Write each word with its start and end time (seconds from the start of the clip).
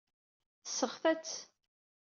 Tesseɣta-tt. 0.63 1.37